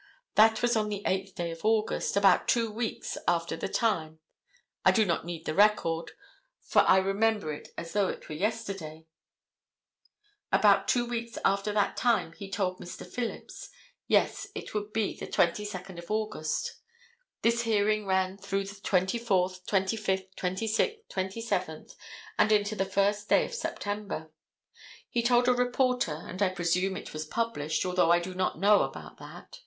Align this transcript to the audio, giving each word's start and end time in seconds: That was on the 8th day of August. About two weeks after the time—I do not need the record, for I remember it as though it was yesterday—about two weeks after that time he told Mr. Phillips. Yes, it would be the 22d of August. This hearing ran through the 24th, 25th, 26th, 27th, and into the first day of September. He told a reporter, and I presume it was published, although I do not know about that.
That 0.33 0.63
was 0.63 0.75
on 0.75 0.89
the 0.89 1.03
8th 1.05 1.35
day 1.35 1.51
of 1.51 1.63
August. 1.63 2.17
About 2.17 2.47
two 2.47 2.71
weeks 2.71 3.19
after 3.27 3.55
the 3.55 3.67
time—I 3.67 4.89
do 4.89 5.05
not 5.05 5.25
need 5.27 5.45
the 5.45 5.53
record, 5.53 6.13
for 6.59 6.79
I 6.81 6.97
remember 6.97 7.53
it 7.53 7.69
as 7.77 7.93
though 7.93 8.07
it 8.07 8.27
was 8.27 8.39
yesterday—about 8.39 10.87
two 10.87 11.05
weeks 11.05 11.37
after 11.45 11.71
that 11.73 11.97
time 11.97 12.31
he 12.33 12.49
told 12.49 12.79
Mr. 12.79 13.05
Phillips. 13.05 13.69
Yes, 14.07 14.47
it 14.55 14.73
would 14.73 14.91
be 14.91 15.15
the 15.15 15.27
22d 15.27 15.99
of 15.99 16.09
August. 16.09 16.77
This 17.43 17.61
hearing 17.61 18.07
ran 18.07 18.37
through 18.39 18.63
the 18.63 18.75
24th, 18.81 19.65
25th, 19.67 20.33
26th, 20.35 20.97
27th, 21.11 21.95
and 22.39 22.51
into 22.51 22.73
the 22.75 22.85
first 22.85 23.29
day 23.29 23.45
of 23.45 23.53
September. 23.53 24.31
He 25.07 25.21
told 25.21 25.47
a 25.47 25.53
reporter, 25.53 26.23
and 26.27 26.41
I 26.41 26.49
presume 26.49 26.97
it 26.97 27.13
was 27.13 27.27
published, 27.27 27.85
although 27.85 28.09
I 28.11 28.17
do 28.17 28.33
not 28.33 28.57
know 28.57 28.81
about 28.81 29.19
that. 29.19 29.59